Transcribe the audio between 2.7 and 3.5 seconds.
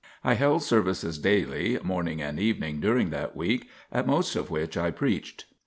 during that